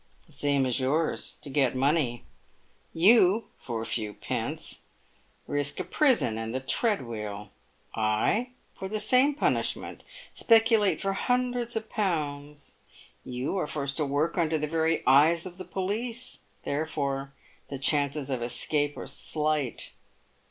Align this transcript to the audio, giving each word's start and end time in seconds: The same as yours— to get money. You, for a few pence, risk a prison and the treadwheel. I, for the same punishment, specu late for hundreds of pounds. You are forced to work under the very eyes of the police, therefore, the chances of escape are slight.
The 0.25 0.31
same 0.31 0.65
as 0.65 0.79
yours— 0.79 1.35
to 1.43 1.49
get 1.51 1.75
money. 1.75 2.23
You, 2.91 3.49
for 3.63 3.83
a 3.83 3.85
few 3.85 4.15
pence, 4.15 4.81
risk 5.45 5.79
a 5.79 5.83
prison 5.83 6.39
and 6.39 6.55
the 6.55 6.59
treadwheel. 6.59 7.51
I, 7.93 8.49
for 8.73 8.87
the 8.87 8.99
same 8.99 9.35
punishment, 9.35 10.01
specu 10.35 10.79
late 10.79 10.99
for 11.01 11.13
hundreds 11.13 11.75
of 11.75 11.87
pounds. 11.87 12.77
You 13.23 13.59
are 13.59 13.67
forced 13.67 13.97
to 13.97 14.05
work 14.05 14.39
under 14.39 14.57
the 14.57 14.65
very 14.65 15.03
eyes 15.05 15.45
of 15.45 15.59
the 15.59 15.65
police, 15.65 16.39
therefore, 16.65 17.33
the 17.67 17.77
chances 17.77 18.31
of 18.31 18.41
escape 18.41 18.97
are 18.97 19.05
slight. 19.05 19.91